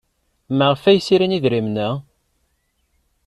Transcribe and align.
Maɣef 0.57 0.83
ay 0.83 0.99
srin 1.01 1.35
idrimen-a? 1.37 1.89